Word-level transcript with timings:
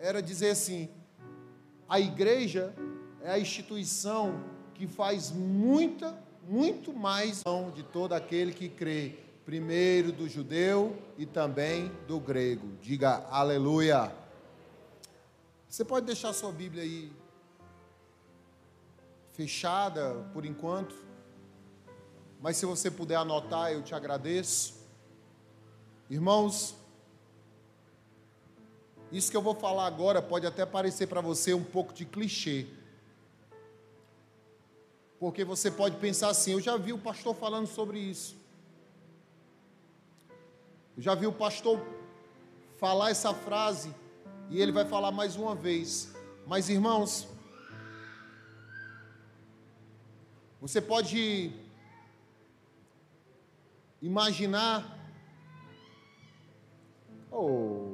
era 0.00 0.22
dizer 0.22 0.50
assim: 0.50 0.88
a 1.88 1.98
igreja 2.00 2.74
é 3.22 3.30
a 3.30 3.38
instituição 3.38 4.44
que 4.74 4.86
faz 4.86 5.30
muita, 5.30 6.16
muito 6.48 6.92
mais 6.92 7.42
de 7.74 7.82
todo 7.82 8.12
aquele 8.12 8.52
que 8.52 8.68
crê, 8.68 9.18
primeiro 9.44 10.12
do 10.12 10.28
judeu 10.28 10.96
e 11.16 11.26
também 11.26 11.90
do 12.06 12.20
grego. 12.20 12.68
Diga 12.80 13.26
aleluia. 13.30 14.12
Você 15.68 15.84
pode 15.84 16.06
deixar 16.06 16.32
sua 16.32 16.52
Bíblia 16.52 16.82
aí 16.82 17.12
fechada 19.32 20.14
por 20.32 20.44
enquanto, 20.44 20.96
mas 22.40 22.56
se 22.56 22.66
você 22.66 22.90
puder 22.90 23.16
anotar, 23.16 23.72
eu 23.72 23.82
te 23.82 23.94
agradeço. 23.94 24.78
Irmãos, 26.08 26.74
isso 29.10 29.30
que 29.30 29.36
eu 29.36 29.42
vou 29.42 29.54
falar 29.54 29.86
agora 29.86 30.20
pode 30.20 30.46
até 30.46 30.66
parecer 30.66 31.06
para 31.06 31.20
você 31.20 31.54
um 31.54 31.64
pouco 31.64 31.92
de 31.92 32.04
clichê. 32.04 32.66
Porque 35.18 35.44
você 35.44 35.70
pode 35.70 35.96
pensar 35.96 36.28
assim: 36.28 36.52
eu 36.52 36.60
já 36.60 36.76
vi 36.76 36.92
o 36.92 36.98
pastor 36.98 37.34
falando 37.34 37.66
sobre 37.66 37.98
isso. 37.98 38.36
Eu 40.96 41.02
já 41.02 41.14
vi 41.14 41.26
o 41.26 41.32
pastor 41.32 41.80
falar 42.76 43.10
essa 43.10 43.32
frase 43.32 43.94
e 44.50 44.60
ele 44.60 44.72
vai 44.72 44.84
falar 44.84 45.10
mais 45.10 45.36
uma 45.36 45.54
vez. 45.54 46.14
Mas 46.46 46.68
irmãos, 46.68 47.26
você 50.60 50.80
pode 50.80 51.52
imaginar. 54.02 54.96
Oh, 57.30 57.87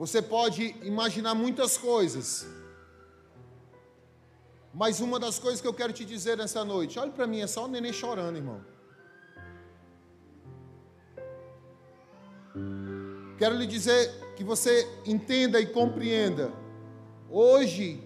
você 0.00 0.22
pode 0.22 0.74
imaginar 0.82 1.34
muitas 1.34 1.76
coisas. 1.76 2.46
Mas 4.72 4.98
uma 4.98 5.18
das 5.20 5.38
coisas 5.38 5.60
que 5.60 5.68
eu 5.68 5.74
quero 5.74 5.92
te 5.92 6.06
dizer 6.06 6.38
nessa 6.38 6.64
noite, 6.64 6.98
olhe 6.98 7.10
para 7.10 7.26
mim, 7.26 7.40
é 7.42 7.46
só 7.46 7.66
o 7.66 7.68
neném 7.68 7.92
chorando, 7.92 8.36
irmão. 8.36 8.62
Quero 13.36 13.56
lhe 13.56 13.66
dizer 13.66 14.34
que 14.36 14.42
você 14.42 14.88
entenda 15.04 15.60
e 15.60 15.66
compreenda. 15.66 16.50
Hoje, 17.28 18.02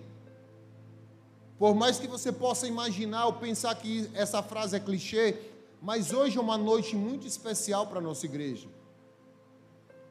por 1.57 1.77
mais 1.77 2.01
que 2.01 2.09
você 2.09 2.33
possa 2.33 2.67
imaginar 2.67 3.27
ou 3.27 3.35
pensar 3.35 3.73
que 3.77 4.11
essa 4.15 4.43
frase 4.43 4.75
é 4.75 4.81
clichê, 4.81 5.39
mas 5.81 6.13
hoje 6.13 6.39
é 6.39 6.41
uma 6.41 6.59
noite 6.59 6.97
muito 6.97 7.25
especial 7.25 7.87
para 7.87 8.01
a 8.01 8.03
nossa 8.03 8.27
igreja. 8.27 8.67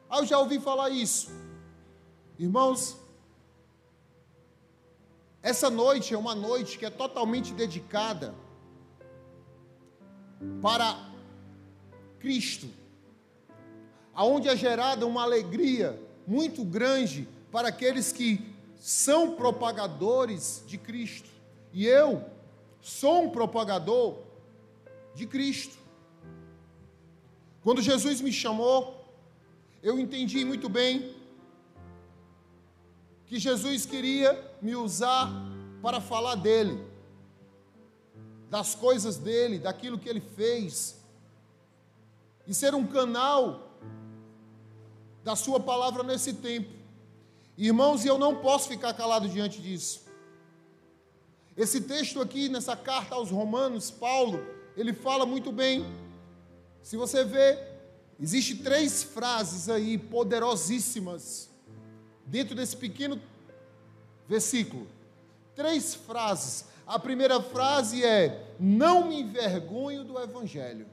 Ah, 0.08 0.20
eu 0.20 0.24
já 0.24 0.38
ouvi 0.38 0.58
falar 0.58 0.88
isso. 0.88 1.30
Irmãos, 2.36 2.96
essa 5.40 5.70
noite 5.70 6.14
é 6.14 6.18
uma 6.18 6.34
noite 6.34 6.76
que 6.76 6.84
é 6.84 6.90
totalmente 6.90 7.54
dedicada 7.54 8.34
para 10.60 11.12
Cristo, 12.18 12.68
aonde 14.12 14.48
é 14.48 14.56
gerada 14.56 15.06
uma 15.06 15.22
alegria 15.22 16.00
muito 16.26 16.64
grande 16.64 17.28
para 17.52 17.68
aqueles 17.68 18.10
que 18.10 18.52
são 18.80 19.36
propagadores 19.36 20.64
de 20.66 20.76
Cristo. 20.76 21.28
E 21.72 21.86
eu 21.86 22.24
sou 22.80 23.24
um 23.24 23.30
propagador 23.30 24.18
de 25.14 25.24
Cristo. 25.24 25.76
Quando 27.62 27.80
Jesus 27.80 28.20
me 28.20 28.32
chamou, 28.32 29.06
eu 29.82 29.98
entendi 30.00 30.44
muito 30.44 30.68
bem 30.68 31.14
que 33.26 33.38
Jesus 33.38 33.86
queria 33.86 34.38
me 34.60 34.76
usar 34.76 35.30
para 35.82 36.00
falar 36.00 36.34
dele, 36.34 36.82
das 38.50 38.74
coisas 38.74 39.16
dele, 39.16 39.58
daquilo 39.58 39.98
que 39.98 40.08
ele 40.08 40.20
fez, 40.20 41.00
e 42.46 42.54
ser 42.54 42.74
um 42.74 42.86
canal 42.86 43.78
da 45.22 45.34
sua 45.34 45.58
palavra 45.58 46.02
nesse 46.02 46.34
tempo. 46.34 46.70
Irmãos, 47.56 48.04
e 48.04 48.08
eu 48.08 48.18
não 48.18 48.36
posso 48.36 48.68
ficar 48.68 48.92
calado 48.92 49.28
diante 49.28 49.60
disso. 49.60 50.02
Esse 51.56 51.80
texto 51.80 52.20
aqui, 52.20 52.48
nessa 52.48 52.76
carta 52.76 53.14
aos 53.14 53.30
Romanos, 53.30 53.90
Paulo, 53.90 54.44
ele 54.76 54.92
fala 54.92 55.24
muito 55.24 55.52
bem. 55.52 55.84
Se 56.82 56.96
você 56.96 57.24
vê, 57.24 57.58
existe 58.20 58.56
três 58.56 59.02
frases 59.02 59.68
aí 59.68 59.96
poderosíssimas 59.96 61.53
dentro 62.26 62.54
desse 62.54 62.76
pequeno 62.76 63.20
versículo. 64.28 64.86
Três 65.54 65.94
frases. 65.94 66.66
A 66.86 66.98
primeira 66.98 67.40
frase 67.40 68.04
é: 68.04 68.54
Não 68.58 69.06
me 69.06 69.20
envergonho 69.20 70.04
do 70.04 70.18
Evangelho. 70.20 70.86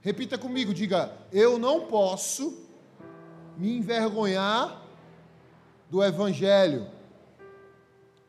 Repita 0.00 0.36
comigo, 0.36 0.74
diga: 0.74 1.16
Eu 1.32 1.58
não 1.58 1.86
posso 1.86 2.66
me 3.56 3.76
envergonhar 3.76 4.82
do 5.90 6.02
Evangelho. 6.02 6.86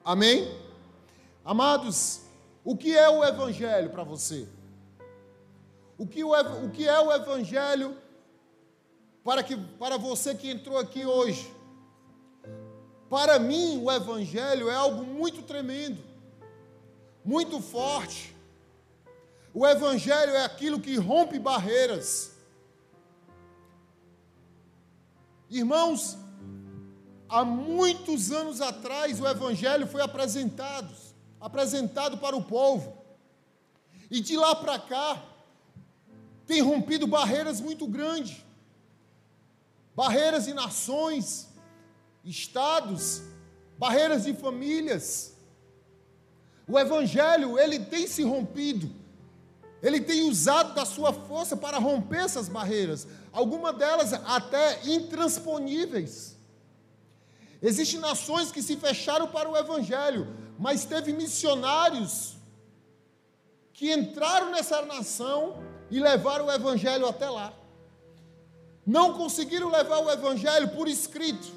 Amém? 0.04 0.50
Amados, 1.44 2.22
o 2.64 2.76
que 2.76 2.96
é 2.96 3.10
o 3.10 3.24
Evangelho 3.24 3.90
para 3.90 4.04
você? 4.04 4.48
O 5.98 6.08
que, 6.08 6.24
o, 6.24 6.32
o 6.32 6.70
que 6.70 6.88
é 6.88 7.00
o 7.00 7.12
Evangelho 7.12 7.96
para, 9.24 9.44
que, 9.44 9.58
para 9.58 9.98
você 9.98 10.34
que 10.34 10.50
entrou 10.50 10.78
aqui 10.78 11.06
hoje? 11.06 11.54
Para 13.10 13.40
mim, 13.40 13.82
o 13.84 13.92
Evangelho 13.92 14.70
é 14.70 14.76
algo 14.76 15.04
muito 15.04 15.42
tremendo, 15.42 16.02
muito 17.26 17.60
forte. 17.60 18.36
O 19.54 19.66
Evangelho 19.66 20.34
é 20.34 20.46
aquilo 20.46 20.80
que 20.80 20.96
rompe 20.96 21.40
barreiras. 21.40 22.34
Irmãos, 25.50 26.18
há 27.28 27.44
muitos 27.44 28.32
anos 28.32 28.62
atrás 28.62 29.20
o 29.20 29.28
Evangelho 29.28 29.88
foi 29.88 30.02
apresentado, 30.02 30.94
apresentado 31.42 32.20
para 32.20 32.36
o 32.36 32.44
povo. 32.44 32.96
E 34.12 34.22
de 34.22 34.38
lá 34.38 34.56
para 34.56 34.78
cá, 34.78 35.24
tem 36.46 36.62
rompido 36.62 37.08
barreiras 37.08 37.60
muito 37.60 37.88
grandes 37.88 38.50
barreiras 40.00 40.46
de 40.46 40.54
nações, 40.54 41.49
estados, 42.24 43.22
barreiras 43.78 44.24
de 44.24 44.34
famílias. 44.34 45.34
O 46.68 46.78
evangelho, 46.78 47.58
ele 47.58 47.80
tem 47.80 48.08
se 48.08 48.24
rompido. 48.24 48.90
Ele 49.82 50.02
tem 50.02 50.30
usado 50.30 50.74
da 50.74 50.86
sua 50.86 51.14
força 51.14 51.56
para 51.56 51.78
romper 51.78 52.26
essas 52.26 52.50
barreiras, 52.50 53.08
algumas 53.32 53.76
delas 53.78 54.14
até 54.14 54.82
intransponíveis. 54.86 56.36
Existem 57.62 58.00
nações 58.00 58.52
que 58.52 58.62
se 58.62 58.76
fecharam 58.76 59.28
para 59.28 59.50
o 59.50 59.56
evangelho, 59.56 60.28
mas 60.58 60.86
teve 60.86 61.14
missionários 61.14 62.36
que 63.74 63.94
entraram 63.94 64.52
nessa 64.52 64.82
nação 64.82 65.64
e 65.90 66.00
levaram 66.00 66.48
o 66.48 66.52
evangelho 66.52 67.08
até 67.08 67.30
lá. 67.30 67.54
Não 68.86 69.14
conseguiram 69.14 69.70
levar 69.70 70.00
o 70.00 70.12
evangelho 70.12 70.70
por 70.70 70.88
escrito, 70.88 71.48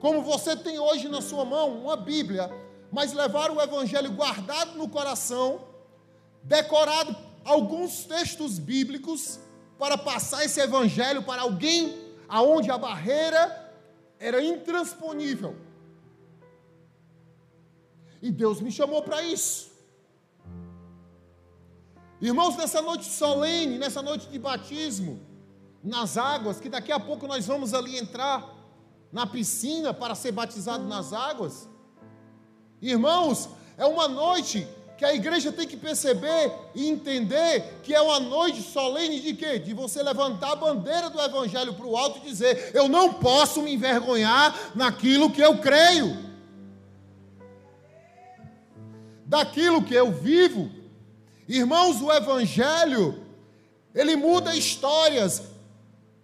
como 0.00 0.22
você 0.22 0.56
tem 0.56 0.78
hoje 0.78 1.08
na 1.08 1.20
sua 1.20 1.44
mão 1.44 1.80
uma 1.80 1.96
Bíblia, 1.96 2.50
mas 2.90 3.12
levar 3.12 3.50
o 3.50 3.60
Evangelho 3.60 4.12
guardado 4.12 4.76
no 4.76 4.88
coração, 4.88 5.60
decorado 6.42 7.16
alguns 7.44 8.04
textos 8.04 8.58
bíblicos, 8.58 9.40
para 9.78 9.96
passar 9.96 10.44
esse 10.44 10.60
Evangelho 10.60 11.22
para 11.22 11.42
alguém 11.42 11.96
aonde 12.28 12.70
a 12.70 12.76
barreira 12.76 13.72
era 14.18 14.42
intransponível. 14.42 15.54
E 18.20 18.30
Deus 18.30 18.60
me 18.60 18.72
chamou 18.72 19.02
para 19.02 19.22
isso. 19.22 19.70
Irmãos, 22.20 22.56
nessa 22.56 22.82
noite 22.82 23.04
solene, 23.04 23.78
nessa 23.78 24.02
noite 24.02 24.26
de 24.26 24.38
batismo, 24.40 25.20
nas 25.82 26.18
águas, 26.18 26.58
que 26.58 26.68
daqui 26.68 26.90
a 26.90 26.98
pouco 26.98 27.28
nós 27.28 27.46
vamos 27.46 27.72
ali 27.72 27.96
entrar, 27.96 28.44
na 29.12 29.26
piscina 29.26 29.92
para 29.94 30.14
ser 30.14 30.32
batizado 30.32 30.84
nas 30.84 31.12
águas. 31.12 31.68
Irmãos, 32.80 33.48
é 33.76 33.84
uma 33.84 34.06
noite 34.06 34.66
que 34.96 35.04
a 35.04 35.14
igreja 35.14 35.52
tem 35.52 35.66
que 35.66 35.76
perceber 35.76 36.52
e 36.74 36.88
entender 36.88 37.80
que 37.82 37.94
é 37.94 38.00
uma 38.00 38.18
noite 38.18 38.60
solene 38.62 39.20
de 39.20 39.32
quê? 39.34 39.58
De 39.58 39.72
você 39.72 40.02
levantar 40.02 40.52
a 40.52 40.56
bandeira 40.56 41.08
do 41.08 41.20
evangelho 41.20 41.74
para 41.74 41.86
o 41.86 41.96
alto 41.96 42.18
e 42.18 42.28
dizer: 42.28 42.72
"Eu 42.74 42.88
não 42.88 43.14
posso 43.14 43.62
me 43.62 43.72
envergonhar 43.74 44.72
naquilo 44.74 45.30
que 45.30 45.40
eu 45.40 45.58
creio". 45.58 46.28
Daquilo 49.24 49.82
que 49.82 49.94
eu 49.94 50.10
vivo. 50.10 50.70
Irmãos, 51.46 52.00
o 52.02 52.12
evangelho 52.12 53.24
ele 53.94 54.16
muda 54.16 54.54
histórias, 54.54 55.42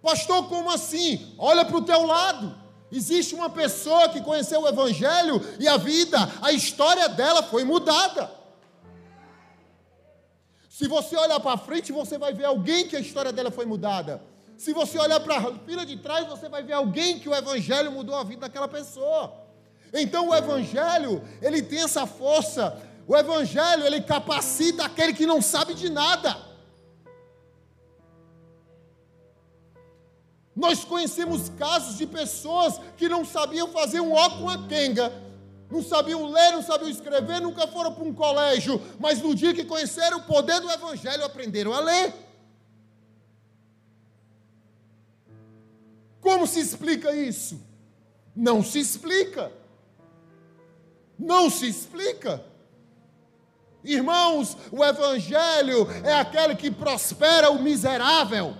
Pastor, 0.01 0.47
como 0.47 0.69
assim? 0.69 1.33
Olha 1.37 1.65
para 1.65 1.77
o 1.77 1.81
teu 1.81 2.05
lado. 2.05 2.64
Existe 2.95 3.35
uma 3.35 3.49
pessoa 3.49 4.07
que 4.07 4.21
conheceu 4.21 4.61
o 4.61 4.67
Evangelho 4.67 5.41
e 5.59 5.67
a 5.67 5.75
vida, 5.75 6.17
a 6.41 6.51
história 6.53 7.09
dela 7.09 7.43
foi 7.43 7.65
mudada. 7.65 8.31
Se 10.69 10.87
você 10.87 11.17
olhar 11.17 11.39
para 11.41 11.57
frente, 11.57 11.91
você 11.91 12.17
vai 12.17 12.33
ver 12.33 12.45
alguém 12.45 12.87
que 12.87 12.95
a 12.95 12.99
história 12.99 13.33
dela 13.33 13.51
foi 13.51 13.65
mudada. 13.65 14.21
Se 14.57 14.71
você 14.71 14.97
olhar 14.97 15.19
para 15.19 15.37
a 15.37 15.53
fila 15.59 15.85
de 15.85 15.97
trás, 15.97 16.25
você 16.27 16.47
vai 16.47 16.63
ver 16.63 16.73
alguém 16.73 17.19
que 17.19 17.27
o 17.27 17.35
Evangelho 17.35 17.91
mudou 17.91 18.15
a 18.15 18.23
vida 18.23 18.41
daquela 18.41 18.67
pessoa. 18.67 19.33
Então 19.93 20.29
o 20.29 20.35
Evangelho, 20.35 21.21
ele 21.41 21.61
tem 21.61 21.81
essa 21.81 22.05
força. 22.07 22.81
O 23.05 23.15
Evangelho, 23.15 23.85
ele 23.85 24.01
capacita 24.01 24.85
aquele 24.85 25.13
que 25.13 25.25
não 25.25 25.41
sabe 25.41 25.73
de 25.73 25.89
nada. 25.89 26.37
Nós 30.55 30.85
conhecemos 30.85 31.49
casos 31.49 31.97
de 31.97 32.07
pessoas 32.07 32.79
que 32.95 33.09
não 33.09 33.25
sabiam 33.25 33.67
fazer 33.67 33.99
um 33.99 34.13
ó 34.13 34.29
com 34.29 34.49
a 34.49 34.67
quenga, 34.67 35.11
não 35.69 35.83
sabiam 35.83 36.25
ler, 36.31 36.53
não 36.53 36.63
sabiam 36.63 36.89
escrever, 36.89 37.41
nunca 37.41 37.67
foram 37.67 37.93
para 37.93 38.03
um 38.03 38.13
colégio, 38.13 38.81
mas 38.97 39.21
no 39.21 39.35
dia 39.35 39.53
que 39.53 39.65
conheceram 39.65 40.19
o 40.19 40.23
poder 40.23 40.61
do 40.61 40.71
Evangelho, 40.71 41.25
aprenderam 41.25 41.73
a 41.73 41.79
ler. 41.81 42.13
Como 46.21 46.47
se 46.47 46.59
explica 46.59 47.13
isso? 47.13 47.61
Não 48.35 48.63
se 48.63 48.79
explica. 48.79 49.51
Não 51.19 51.49
se 51.49 51.67
explica. 51.67 52.43
Irmãos, 53.83 54.57
o 54.71 54.83
Evangelho 54.83 55.87
é 56.03 56.13
aquele 56.13 56.55
que 56.55 56.71
prospera 56.71 57.51
o 57.51 57.61
miserável. 57.61 58.55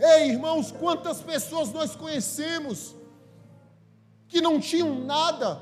Ei, 0.00 0.30
irmãos, 0.30 0.72
quantas 0.72 1.20
pessoas 1.20 1.70
nós 1.72 1.94
conhecemos 1.94 2.96
que 4.26 4.40
não 4.40 4.58
tinham 4.58 4.94
nada, 5.04 5.60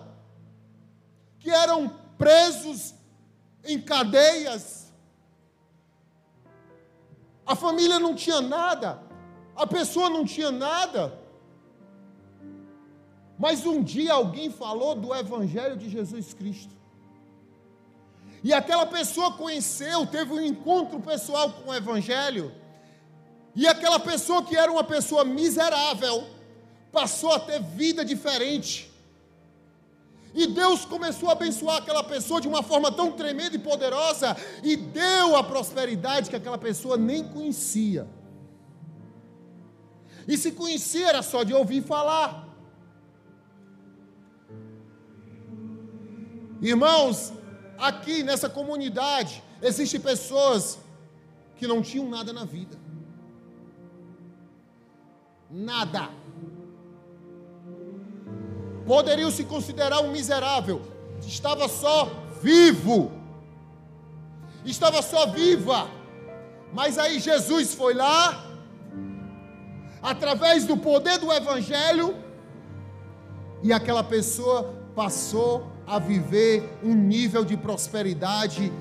que 1.40 1.50
eram 1.50 1.88
presos 2.17 2.94
em 3.64 3.81
cadeias. 3.81 4.93
A 7.44 7.56
família 7.56 7.99
não 7.99 8.14
tinha 8.14 8.40
nada, 8.40 9.02
a 9.56 9.67
pessoa 9.67 10.08
não 10.08 10.25
tinha 10.25 10.52
nada. 10.52 11.19
Mas 13.37 13.67
um 13.67 13.82
dia 13.82 14.12
alguém 14.12 14.50
falou 14.50 14.94
do 14.94 15.12
Evangelho 15.14 15.76
de 15.76 15.90
Jesus 15.90 16.32
Cristo. 16.32 16.76
E 18.44 18.52
aquela 18.55 18.87
pessoa 18.87 19.32
conheceu, 19.32 20.06
teve 20.06 20.32
um 20.32 20.40
encontro 20.40 21.00
pessoal 21.00 21.50
com 21.50 21.70
o 21.70 21.75
Evangelho. 21.75 22.52
E 23.54 23.66
aquela 23.66 23.98
pessoa 23.98 24.42
que 24.42 24.56
era 24.56 24.70
uma 24.70 24.84
pessoa 24.84 25.24
miserável, 25.24 26.26
passou 26.92 27.32
a 27.32 27.40
ter 27.40 27.60
vida 27.62 28.04
diferente. 28.04 28.90
E 30.34 30.46
Deus 30.46 30.84
começou 30.84 31.28
a 31.28 31.32
abençoar 31.32 31.78
aquela 31.78 32.04
pessoa 32.04 32.40
de 32.40 32.48
uma 32.48 32.62
forma 32.62 32.92
tão 32.92 33.12
tremenda 33.12 33.56
e 33.56 33.58
poderosa, 33.58 34.36
e 34.62 34.76
deu 34.76 35.36
a 35.36 35.42
prosperidade 35.42 36.30
que 36.30 36.36
aquela 36.36 36.58
pessoa 36.58 36.96
nem 36.96 37.24
conhecia. 37.24 38.06
E 40.26 40.36
se 40.36 40.52
conhecia 40.52 41.08
era 41.08 41.22
só 41.22 41.42
de 41.42 41.54
ouvir 41.54 41.82
falar. 41.82 42.46
Irmãos, 46.60 47.32
aqui 47.78 48.22
nessa 48.22 48.48
comunidade, 48.48 49.42
existem 49.62 50.00
pessoas 50.00 50.78
que 51.56 51.66
não 51.66 51.80
tinham 51.80 52.08
nada 52.08 52.32
na 52.32 52.44
vida 52.44 52.76
nada. 55.50 56.10
Poderiam 58.86 59.30
se 59.30 59.44
considerar 59.44 60.00
um 60.00 60.10
miserável, 60.10 60.80
estava 61.20 61.68
só 61.68 62.10
vivo, 62.42 63.12
estava 64.64 65.02
só 65.02 65.26
viva. 65.26 65.88
Mas 66.72 66.98
aí 66.98 67.18
Jesus 67.18 67.74
foi 67.74 67.94
lá, 67.94 68.46
através 70.02 70.64
do 70.64 70.76
poder 70.76 71.18
do 71.18 71.32
Evangelho, 71.32 72.14
e 73.62 73.72
aquela 73.72 74.04
pessoa 74.04 74.74
passou 74.94 75.70
a 75.86 75.98
viver 75.98 76.78
um 76.82 76.94
nível 76.94 77.44
de 77.44 77.56
prosperidade 77.56 78.72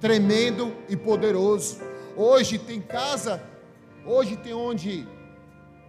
tremendo 0.00 0.74
e 0.88 0.96
poderoso. 0.96 1.80
Hoje 2.16 2.58
tem 2.58 2.80
casa, 2.80 3.42
hoje 4.04 4.36
tem 4.36 4.52
onde 4.52 5.06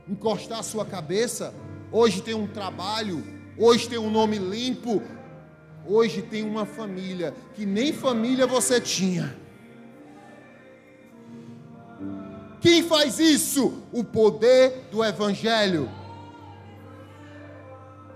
encostar 0.09 0.59
a 0.59 0.63
sua 0.63 0.85
cabeça. 0.85 1.53
Hoje 1.91 2.21
tem 2.21 2.33
um 2.33 2.47
trabalho, 2.47 3.23
hoje 3.57 3.87
tem 3.87 3.97
um 3.97 4.09
nome 4.09 4.37
limpo, 4.37 5.01
hoje 5.85 6.21
tem 6.21 6.43
uma 6.43 6.65
família 6.65 7.33
que 7.55 7.65
nem 7.65 7.93
família 7.93 8.45
você 8.45 8.79
tinha. 8.79 9.35
Quem 12.59 12.83
faz 12.83 13.19
isso? 13.19 13.83
O 13.91 14.03
poder 14.03 14.87
do 14.91 15.03
Evangelho. 15.03 15.89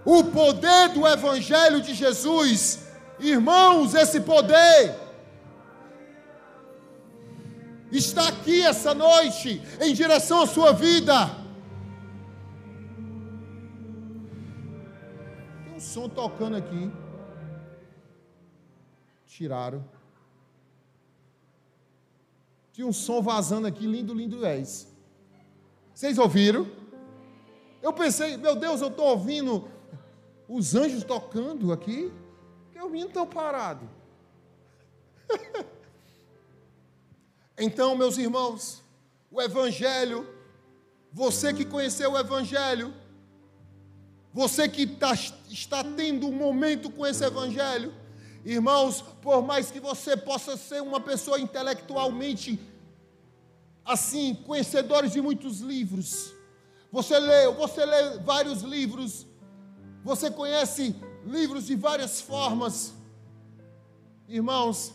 O 0.03 0.23
poder 0.25 0.89
do 0.89 1.07
Evangelho 1.07 1.81
de 1.81 1.93
Jesus. 1.93 2.79
Irmãos, 3.19 3.93
esse 3.93 4.19
poder 4.21 4.95
está 7.91 8.29
aqui 8.29 8.63
essa 8.63 8.93
noite 8.93 9.61
em 9.79 9.93
direção 9.93 10.41
à 10.41 10.47
sua 10.47 10.73
vida. 10.73 11.40
Som 15.91 16.07
tocando 16.07 16.55
aqui. 16.55 16.89
Tiraram. 19.27 19.83
Tinha 22.71 22.88
um 22.88 22.93
som 22.93 23.21
vazando 23.21 23.67
aqui, 23.67 23.85
lindo, 23.85 24.13
lindo 24.13 24.45
és. 24.45 24.88
Vocês 25.93 26.17
ouviram? 26.17 26.65
Eu 27.81 27.91
pensei, 27.91 28.38
meu 28.38 28.55
Deus, 28.55 28.79
eu 28.79 28.88
estou 28.88 29.07
ouvindo 29.07 29.69
os 30.47 30.75
anjos 30.75 31.03
tocando 31.03 31.73
aqui, 31.73 32.09
que 32.71 32.79
os 32.79 32.85
meninos 32.85 33.09
estão 33.09 33.27
parados. 33.27 33.89
então, 37.59 37.97
meus 37.97 38.17
irmãos, 38.17 38.81
o 39.29 39.41
Evangelho, 39.41 40.25
você 41.11 41.53
que 41.53 41.65
conheceu 41.65 42.13
o 42.13 42.17
Evangelho, 42.17 42.93
você 44.33 44.69
que 44.69 44.88
tá, 44.88 45.13
está 45.50 45.83
tendo 45.83 46.27
um 46.27 46.31
momento 46.31 46.89
com 46.89 47.05
esse 47.05 47.23
Evangelho, 47.23 47.93
irmãos, 48.45 49.01
por 49.21 49.43
mais 49.43 49.69
que 49.69 49.79
você 49.79 50.15
possa 50.15 50.55
ser 50.55 50.81
uma 50.81 51.00
pessoa 51.00 51.39
intelectualmente 51.39 52.59
assim, 53.83 54.33
conhecedores 54.33 55.11
de 55.11 55.21
muitos 55.21 55.59
livros, 55.59 56.33
você 56.91 57.19
lê, 57.19 57.51
você 57.51 57.85
lê 57.85 58.19
vários 58.19 58.61
livros, 58.61 59.25
você 60.03 60.29
conhece 60.31 60.95
livros 61.25 61.67
de 61.67 61.75
várias 61.75 62.21
formas, 62.21 62.93
irmãos, 64.27 64.93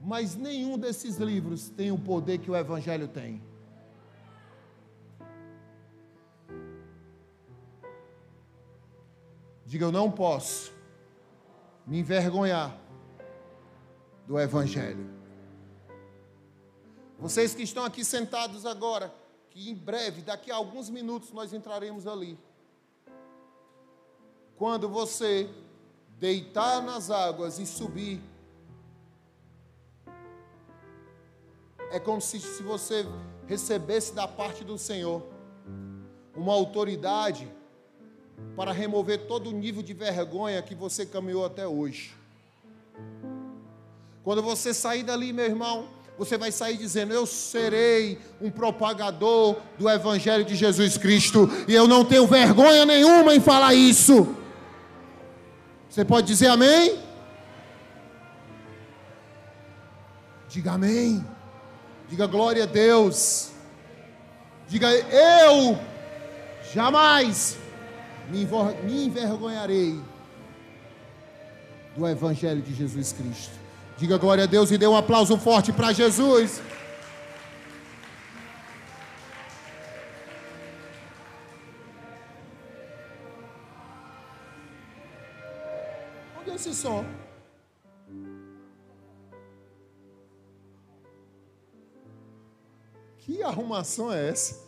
mas 0.00 0.34
nenhum 0.36 0.76
desses 0.76 1.16
livros 1.16 1.70
tem 1.70 1.90
o 1.90 1.98
poder 1.98 2.38
que 2.38 2.50
o 2.50 2.56
Evangelho 2.56 3.08
tem. 3.08 3.42
Diga, 9.74 9.86
eu 9.86 9.90
não 9.90 10.08
posso 10.08 10.72
me 11.84 11.98
envergonhar 11.98 12.78
do 14.24 14.38
Evangelho. 14.38 15.04
Vocês 17.18 17.56
que 17.56 17.64
estão 17.64 17.84
aqui 17.84 18.04
sentados 18.04 18.66
agora, 18.66 19.12
que 19.50 19.68
em 19.68 19.74
breve, 19.74 20.22
daqui 20.22 20.48
a 20.52 20.54
alguns 20.54 20.88
minutos, 20.88 21.32
nós 21.32 21.52
entraremos 21.52 22.06
ali. 22.06 22.38
Quando 24.56 24.88
você 24.88 25.50
deitar 26.20 26.80
nas 26.80 27.10
águas 27.10 27.58
e 27.58 27.66
subir, 27.66 28.22
é 31.90 31.98
como 31.98 32.20
se, 32.20 32.38
se 32.38 32.62
você 32.62 33.04
recebesse 33.48 34.14
da 34.14 34.28
parte 34.28 34.62
do 34.62 34.78
Senhor 34.78 35.20
uma 36.32 36.52
autoridade 36.52 37.52
para 38.56 38.72
remover 38.72 39.26
todo 39.26 39.50
o 39.50 39.52
nível 39.52 39.82
de 39.82 39.92
vergonha 39.92 40.62
que 40.62 40.74
você 40.74 41.04
caminhou 41.04 41.44
até 41.44 41.66
hoje. 41.66 42.12
Quando 44.22 44.42
você 44.42 44.72
sair 44.72 45.02
dali, 45.02 45.32
meu 45.32 45.44
irmão, 45.44 45.86
você 46.16 46.38
vai 46.38 46.52
sair 46.52 46.76
dizendo: 46.76 47.12
Eu 47.12 47.26
serei 47.26 48.18
um 48.40 48.50
propagador 48.50 49.56
do 49.78 49.88
Evangelho 49.90 50.44
de 50.44 50.54
Jesus 50.54 50.96
Cristo, 50.96 51.48
e 51.66 51.74
eu 51.74 51.88
não 51.88 52.04
tenho 52.04 52.26
vergonha 52.26 52.86
nenhuma 52.86 53.34
em 53.34 53.40
falar 53.40 53.74
isso. 53.74 54.34
Você 55.90 56.04
pode 56.04 56.26
dizer 56.26 56.48
amém? 56.48 56.98
Diga 60.48 60.72
amém. 60.72 61.24
Diga 62.08 62.26
glória 62.26 62.62
a 62.62 62.66
Deus. 62.66 63.50
Diga 64.68 64.90
eu 64.90 65.78
jamais 66.72 67.58
me 68.30 69.06
envergonharei 69.06 70.00
do 71.96 72.06
Evangelho 72.06 72.62
de 72.62 72.74
Jesus 72.74 73.12
Cristo. 73.12 73.52
Diga 73.96 74.18
glória 74.18 74.44
a 74.44 74.46
Deus 74.46 74.70
e 74.70 74.78
dê 74.78 74.86
um 74.86 74.96
aplauso 74.96 75.38
forte 75.38 75.72
para 75.72 75.92
Jesus. 75.92 76.60
Onde 86.40 86.50
é 86.50 86.54
esse 86.54 86.74
som? 86.74 87.04
Que 93.18 93.42
arrumação 93.42 94.12
é 94.12 94.28
essa? 94.28 94.63